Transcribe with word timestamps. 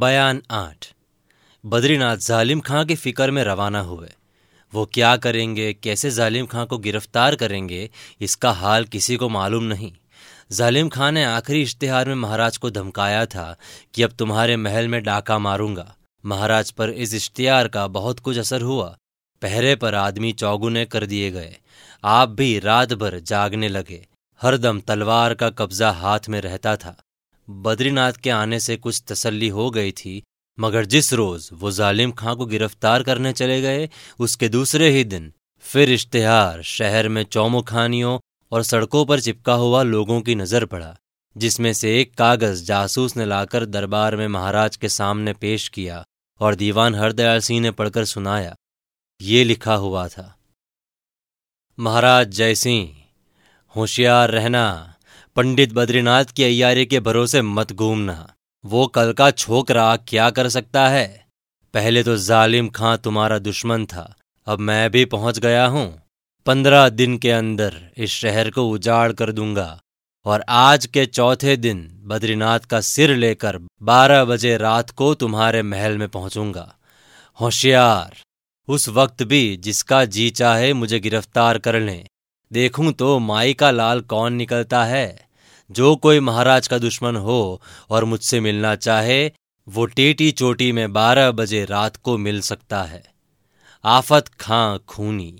बयान 0.00 0.42
आठ। 0.50 0.86
बद्रीनाथ 1.66 2.16
जालिम 2.16 2.60
खां 2.60 2.84
की 2.84 2.94
फ़िक्र 2.94 3.30
में 3.30 3.44
रवाना 3.44 3.80
हुए। 3.80 4.08
वो 4.72 4.84
क्या 4.86 5.16
करेंगे, 5.16 5.72
कैसे 5.72 6.10
जालिम 6.10 6.46
खां 6.46 6.66
को 6.66 6.78
गिरफ़्तार 6.78 7.34
करेंगे, 7.34 7.90
इसका 8.20 8.52
हाल 8.52 8.84
किसी 8.84 9.16
को 9.16 9.28
मालूम 9.28 9.64
नहीं। 9.64 9.92
जालिम 10.52 10.88
खां 10.88 11.12
ने 11.12 11.24
आखिरी 11.24 11.62
इश्तिहार 11.62 12.08
में 12.08 12.14
महाराज 12.14 12.56
को 12.56 12.70
धमकाया 12.70 13.26
था 13.26 13.56
कि 13.94 14.02
अब 14.02 14.10
तुम्हारे 14.10 14.56
महल 14.56 14.88
में 14.88 15.02
डाका 15.02 15.38
मारूँगा। 15.38 15.96
महाराज 16.24 16.70
पर 16.70 16.90
इस 16.90 17.14
इश्तिहार 17.14 17.68
का 17.68 17.86
बहुत 17.86 18.20
कुछ 18.20 18.38
असर 18.38 18.62
हुआ। 18.62 18.96
पहरे 19.42 19.76
पर 19.76 19.94
आदमी 19.94 20.32
चौगुने 20.32 20.84
कर 20.84 21.06
दिए 21.06 21.30
गए। 21.30 21.56
आप 22.04 22.28
भी 22.28 22.58
रात 22.58 22.92
भर 22.92 23.18
जागने 23.18 23.68
लगे। 23.68 24.06
हरदम 24.40 24.80
तलवार 24.80 25.34
का 25.34 25.50
कब्जा 25.50 25.90
हाथ 25.90 26.28
में 26.28 26.40
रहता 26.40 26.76
था। 26.76 26.96
बद्रीनाथ 27.50 28.12
के 28.12 28.30
आने 28.30 28.60
से 28.60 28.76
कुछ 28.76 29.02
तसल्ली 29.08 29.48
हो 29.48 29.70
गई 29.70 29.92
थी, 29.92 30.22
मगर 30.58 30.84
जिस 30.84 31.12
रोज 31.12 31.48
वो 31.52 31.70
जालिम 31.70 32.12
खां 32.12 32.34
को 32.36 32.46
गिरफ़्तार 32.46 33.02
करने 33.02 33.32
चले 33.32 33.60
गए, 33.62 33.88
उसके 34.18 34.48
दूसरे 34.48 34.90
ही 34.90 35.04
दिन 35.04 35.32
फिर 35.64 35.90
इश्तेहार 35.90 36.62
शहर 36.62 37.08
में 37.08 37.22
चौमुखानियों 37.24 38.18
और 38.52 38.62
सड़कों 38.62 39.04
पर 39.06 39.20
चिपका 39.20 39.54
हुआ 39.54 39.82
लोगों 39.82 40.20
की 40.20 40.34
नज़र 40.34 40.64
पड़ा, 40.64 40.96
जिसमें 41.36 41.72
से 41.72 42.00
एक 42.00 42.14
कागज़ 42.14 42.64
जासूस 42.64 43.16
ने 43.16 43.24
लाकर 43.24 43.64
दरबार 43.66 44.16
में 44.16 44.26
महाराज 44.28 44.76
के 44.76 44.88
सामने 44.88 45.32
पेश 45.32 45.68
किया 45.68 46.04
और 46.40 46.54
दीवान 46.54 46.94
हरदयाल 46.94 47.40
सिंह 47.40 47.60
ने 47.60 47.70
पढ़कर 47.70 48.04
सुनाया, 48.04 48.54
ये 49.20 49.44
लिखा 49.44 49.74
हुआ 49.74 50.06
था, 50.08 50.34
महाराज 51.78 52.28
जयसिंह, 52.28 52.88
होशियार 53.74 54.30
रहना 54.30 54.94
पंडित 55.36 55.72
बद्रीनाथ 55.72 56.24
की 56.24 56.44
अयारी 56.44 56.84
के 56.86 57.00
भरोसे 57.00 57.42
मत 57.42 57.72
घूमना। 57.72 58.34
वो 58.64 58.86
कल 58.86 59.12
का 59.12 59.30
छोकरा 59.30 59.96
क्या 59.96 60.30
कर 60.30 60.48
सकता 60.48 60.88
है? 60.88 61.26
पहले 61.74 62.02
तो 62.02 62.16
जालिम 62.16 62.68
खां 62.68 62.96
तुम्हारा 62.96 63.38
दुश्मन 63.38 63.84
था, 63.86 64.14
अब 64.46 64.58
मैं 64.58 64.90
भी 64.90 65.04
पहुँच 65.04 65.38
गया 65.38 65.66
हूँ। 65.66 66.02
पंद्रह 66.46 66.88
दिन 66.88 67.16
के 67.18 67.30
अंदर 67.30 67.76
इस 67.96 68.10
शहर 68.10 68.50
को 68.50 68.68
उजाड़ 68.68 69.12
कर 69.12 69.32
दूँगा। 69.32 69.80
और 70.26 70.44
आज 70.48 70.86
के 70.86 71.06
चौथे 71.06 71.56
दिन 71.56 71.88
बद्रीनाथ 72.04 72.60
का 72.60 72.80
सिर 72.80 73.16
लेकर 73.16 73.58
बारह 73.82 74.24
बजे 74.24 74.56
रात 74.56 74.90
को 74.90 75.14
तुम्हारे 75.14 75.62
महल 75.62 75.98
में 75.98 76.08
पहुंचूँगा। 76.08 76.74
होशियार! 77.40 78.16
उस 78.68 78.88
वक्त 78.88 79.22
भी 79.22 79.56
जिसका 79.56 80.04
जी 80.04 80.30
चाहे 80.30 80.72
मुझे 80.72 81.00
गिरफ़्तार 81.00 81.58
कर 81.58 81.80
लें। 81.80 82.06
देखूँ 82.52 82.92
तो 82.92 83.18
माई 83.18 83.54
का 83.54 83.70
लाल 83.70 84.00
कौन 84.00 84.32
निकलता 84.32 84.84
है? 84.84 85.28
जो 85.70 85.94
कोई 85.96 86.20
महाराज 86.20 86.68
का 86.68 86.78
दुश्मन 86.78 87.16
हो 87.16 87.60
और 87.90 88.04
मुझसे 88.04 88.40
मिलना 88.40 88.74
चाहे 88.76 89.30
वो 89.66 89.84
टेटी 89.86 90.30
चोटी 90.32 90.70
में 90.72 90.92
बारह 90.92 91.30
बजे 91.30 91.64
रात 91.64 91.96
को 91.96 92.16
मिल 92.18 92.40
सकता 92.40 92.82
है। 92.82 93.02
आफत 93.84 94.28
खां 94.40 94.78
खूनी। 94.78 95.34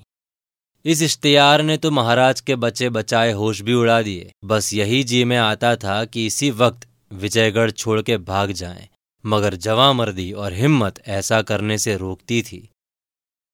इस 0.85 1.03
इश्तियार 1.03 1.63
ने 1.63 1.77
तो 1.77 1.91
महाराज 1.91 2.41
के 2.41 2.57
बचे 2.57 2.89
बचाए 2.91 3.33
होश 3.33 3.61
भी 3.61 3.75
उड़ा 3.75 4.01
दिए। 4.03 4.31
बस 4.45 4.73
यही 4.75 5.03
जी 5.05 5.25
में 5.25 5.37
आता 5.37 5.75
था 5.77 6.05
कि 6.05 6.27
इसी 6.27 6.51
वक्त 6.51 6.87
विजयगढ़ 7.13 7.71
छोड़ 7.71 8.01
के 8.03 8.17
भाग 8.17 8.53
जाएँ, 8.53 8.89
मगर 9.25 9.55
जवा 9.57 9.93
मर्दी 9.93 10.31
और 10.33 10.53
हिम्मत 10.53 11.03
ऐसा 11.09 11.43
करने 11.43 11.79
से 11.79 11.97
रोकती 11.97 12.43
थी। 12.43 12.69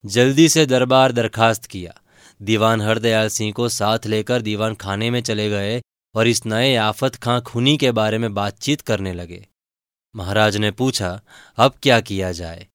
जल्दी 0.04 0.48
से 0.48 0.66
दरबार 0.66 1.12
दरखास्त 1.12 1.64
किया। 1.64 2.00
दीवान 2.40 2.80
हरदयाल 2.80 3.28
सिंह 3.28 3.52
को 3.52 3.68
साथ 3.68 4.06
लेकर 4.06 4.42
दीवान 4.42 4.74
खाने 4.74 5.10
में 5.10 5.20
चले 5.20 5.48
गए 5.50 5.80
और 6.14 6.26
इस 6.26 6.44
नए 6.46 6.74
आफत 6.76 7.14
खां 7.14 7.40
खुनी 7.40 7.76
के 7.76 7.90
बारे 7.92 8.18
में 8.18 8.32
बातचीत 8.34 8.80
करने 8.80 9.12
लगे। 9.12 9.46
महाराज 10.14 10.56
ने 10.56 10.70
पूछा, 10.70 11.20
अब 11.58 11.74
क्या 11.82 12.00
किया 12.00 12.32
जाए? 12.32 12.66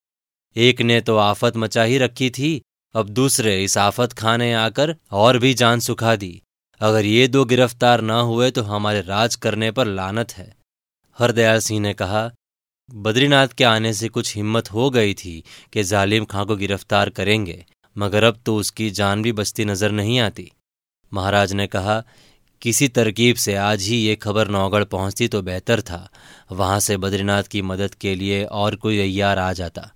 एक 0.56 0.82
ने 0.82 1.00
तो 1.02 1.18
आफत 1.18 1.58
मचा 1.58 1.84
ही 1.84 1.98
रखी 1.98 2.30
थी, 2.30 2.62
अब 2.96 3.10
दूसरे 3.10 3.64
इस 3.64 3.78
आफत 3.78 4.14
खां 4.14 4.38
ने 4.38 4.54
आकर 4.54 4.96
और 5.12 5.38
भी 5.38 5.54
जान 5.54 5.80
सुखा 5.80 6.16
दी। 6.16 6.42
अगर 6.82 7.06
ये 7.06 7.28
दो 7.28 7.46
गिरफ़्तार 7.46 8.02
न 8.02 8.12
हुए 8.12 8.52
तो 8.52 8.62
हमारे 8.64 9.02
राज 9.02 9.36
करने 9.36 9.72
पर 9.72 9.88
लानत 9.88 10.32
है। 10.32 10.56
हरदयाल 11.18 11.60
सिंह 11.60 11.80
ने 11.80 11.94
कहा, 11.94 12.32
बद्रीनाथ 12.90 13.48
के 13.48 13.64
आने 13.64 13.94
से 13.94 14.08
कुछ 14.10 14.36
हिम्मत 14.36 14.72
हो 14.72 14.90
गई 14.90 15.14
थी 15.14 15.44
कि 15.74 15.84
जालिम 15.84 16.26
खां 16.26 16.46
को 16.46 16.56
गिरफ़्तार 16.56 17.10
करेंगे। 17.10 17.66
मगर 17.96 18.24
अब 18.24 18.40
तो 18.46 18.56
उसकी 18.56 18.90
जान 18.92 19.22
भी 19.22 19.32
बचती 19.34 19.66
नज़र 19.66 19.92
नहीं 19.92 20.20
आती। 20.20 20.52
महाराज 21.12 21.54
ने 21.54 21.68
कहा, 21.68 22.04
किसी 22.62 22.88
तरकीब 22.88 23.36
से 23.36 23.56
आज 23.56 23.82
ही 23.82 23.96
ये 23.98 24.16
खबर 24.16 24.48
नौगढ़ 24.48 24.84
पहुँचती 24.86 25.28
तो 25.28 25.42
बेहतर 25.42 25.82
था। 25.82 26.08
वहाँ 26.52 26.80
से 26.80 26.98
बद्रीनाथ 26.98 27.44
की 27.44 27.62
मदद 27.62 27.96
के 27.96 28.14
लिए 28.16 28.44
और 28.46 28.76
कोई 28.76 29.00
अय्यार 29.00 29.40
आ 29.40 29.52
जाता। 29.54 29.90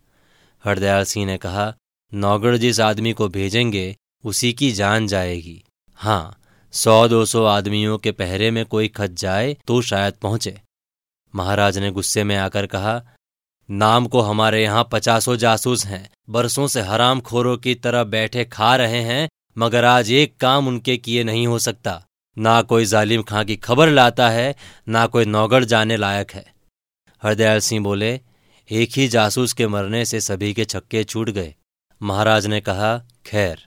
हरदयाल 0.63 1.03
सिंह 1.03 1.25
ने 1.25 1.38
कहा, 1.38 1.73
नौगढ़ 2.11 2.57
जिस 2.57 2.79
आदमी 2.79 3.13
को 3.13 3.28
भेजेंगे, 3.29 3.95
उसी 4.23 4.51
की 4.53 4.72
जान 4.72 5.07
जाएगी। 5.07 5.61
हाँ 6.00 6.38
सौ 6.73 7.07
दो 7.07 7.23
सौ 7.25 7.44
आदमियों 7.45 7.97
के 7.97 8.11
पहरे 8.13 8.50
में 8.51 8.66
कोई 8.66 8.88
खत 8.88 9.11
जाए 9.11 9.55
तो 9.67 9.81
शायद 9.84 10.13
पहुँचे। 10.13 10.59
महाराज 11.34 11.78
ने 11.78 11.91
गुस्से 11.91 12.23
में 12.23 12.35
आकर 12.38 12.66
कहा 12.66 13.01
नाम 13.72 14.06
को 14.06 14.22
हमारे 14.22 14.64
यहाँ 14.64 14.90
पचासों 14.92 15.36
जासूस 15.36 15.86
हैं। 15.86 16.09
बरसों 16.30 16.68
से 16.68 16.81
हराम 16.81 17.20
खोरों 17.20 17.58
की 17.58 17.76
तरह 17.76 18.03
बैठे 18.03 18.46
खा 18.46 18.76
रहे 18.76 19.02
हैं, 19.02 19.30
मगर 19.58 19.86
आज 19.86 20.12
एक 20.12 20.38
काम 20.38 20.68
उनके 20.68 20.98
किए 20.98 21.24
नहीं 21.24 21.48
हो 21.48 21.59
सकता। 21.59 22.06
ना 22.38 22.62
कोई 22.62 22.86
जालिम 22.86 23.22
खां 23.22 23.46
की 23.46 23.56
खबर 23.56 23.90
लाता 23.90 24.30
है, 24.30 24.56
ना 24.90 25.08
कोई 25.08 25.26
नौगढ़ 25.26 25.66
जाने 25.66 25.98
लायक 25.98 26.31
है। 26.31 26.53
हरदयाल 27.24 27.59
सिंह 27.59 27.84
बोले, 27.84 28.20
एक 28.72 28.90
ही 28.96 29.08
जासूस 29.08 29.53
के 29.53 29.68
मरने 29.68 30.06
से 30.06 30.22
सभी 30.22 30.53
के 30.53 30.66
छक्के 30.66 31.03
छूट 31.03 31.30
गए। 31.30 31.56
महाराज 32.03 32.47
ने 32.47 32.62
कहा, 32.62 32.97
खैर, 33.26 33.66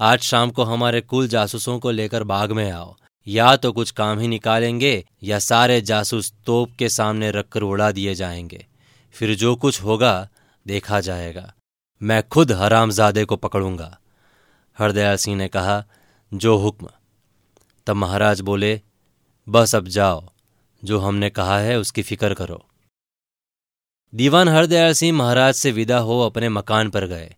आज 0.00 0.18
शाम 0.18 0.50
को 0.50 0.62
हमारे 0.62 1.00
कुल 1.00 1.28
जासूसों 1.28 1.78
को 1.78 1.90
लेकर 1.90 2.24
बाग 2.24 2.52
में 2.52 2.70
आओ। 2.70 2.96
या 3.28 3.56
तो 3.56 3.72
कुछ 3.72 3.90
काम 3.90 4.18
ही 4.18 4.28
निकालेंगे, 4.28 5.04
या 5.22 5.38
सारे 5.38 5.80
जासूस 5.80 6.32
तोप 6.46 6.72
के 6.78 6.88
सामने 6.88 7.30
रखकर 7.30 7.60
उड़ा 7.60 7.92
दिए 7.92 8.14
जाएँगे। 8.14 8.66
फिर 9.12 9.34
जो 9.34 9.56
कुछ 9.56 9.82
होगा, 9.82 10.28
देखा 10.66 11.00
जाएगा। 11.00 11.54
मैं 12.02 12.28
खुद 12.28 12.52
हरामजादे 12.52 13.24
को 13.24 13.36
पकड़ूँगा। 13.36 13.98
हरदयाल 14.78 15.16
सिंह 15.16 15.36
ने 15.36 15.48
कहा, 15.48 15.84
जो 16.34 16.56
हुक्म। 16.56 16.88
तब 17.86 17.96
महाराज 17.96 18.40
बोले, 18.40 18.80
बस 19.48 19.74
अब 19.74 19.88
जाओ। 19.88 20.28
जो 20.84 20.98
हमने 20.98 21.30
कहा 21.30 21.58
है, 21.58 21.78
उसकी 21.78 22.02
फ़िक्र 22.02 22.34
करो। 22.34 22.66
दीवान 24.14 24.48
हरदयाल 24.48 24.92
सिंह 24.92 25.18
महाराज 25.18 25.54
से 25.54 25.72
विदा 25.72 25.98
हो 25.98 26.20
अपने 26.20 26.48
मकान 26.48 26.90
पर 26.90 27.06
गए। 27.06 27.34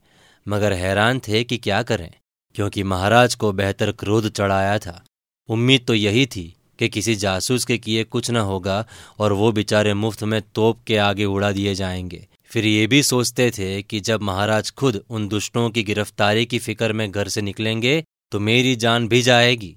मगर 0.49 0.73
हैरान 0.73 1.21
थे 1.29 1.45
कि 1.45 1.59
क्या 1.59 1.83
करें, 1.83 2.13
क्योंकि 2.55 2.83
महाराज 2.83 3.35
को 3.35 3.53
बेहतर 3.53 3.93
क्रोध 3.93 4.29
चढ़ाया 4.29 4.79
था। 4.79 5.05
उम्मीद 5.49 5.85
तो 5.87 5.95
यही 5.95 6.27
थी 6.27 6.57
कि 6.79 6.89
किसी 6.89 7.15
जासूस 7.15 7.65
के 7.65 7.79
किए 7.79 8.05
कुछ 8.05 8.31
न 8.31 8.37
होगा 8.37 8.85
और 9.19 9.33
वो 9.33 9.51
बेचारे 9.53 9.95
मुफ़्त 9.95 10.23
में 10.25 10.41
तोप 10.55 10.83
के 10.87 10.97
आगे 10.97 11.25
उड़ा 11.25 11.53
दिए 11.53 11.75
जाएँगे। 11.75 12.27
फिर 12.51 12.67
ये 12.67 12.87
भी 12.87 13.03
सोचते 13.03 13.51
थे 13.51 13.83
कि 13.83 14.01
जब 14.01 14.23
महाराज 14.23 14.71
खुद 14.71 15.03
उन 15.11 15.29
दुष्टों 15.29 15.69
की 15.71 15.83
गिरफ्तारी 15.83 16.47
की 16.47 16.59
फ़िक्र 16.59 16.93
में 16.93 17.11
घर 17.11 17.29
से 17.29 17.43
निकलेंगे 17.43 18.03
तो 18.33 18.41
मेरी 18.41 18.77
जान 18.77 19.09
भी 19.09 19.23
जाएगी। 19.23 19.77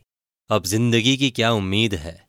अब 0.50 0.66
ज़िंदगी 0.66 1.18
की 1.18 1.30
क्या 1.30 1.52
उम्मीद 1.52 1.94
है? 1.94 2.25